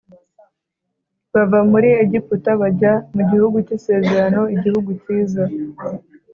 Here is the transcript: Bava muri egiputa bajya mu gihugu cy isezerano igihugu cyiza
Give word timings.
Bava 1.31 1.59
muri 1.71 1.87
egiputa 2.03 2.51
bajya 2.61 2.93
mu 3.15 3.21
gihugu 3.29 3.57
cy 3.65 3.71
isezerano 3.77 4.41
igihugu 4.55 4.89
cyiza 5.01 5.43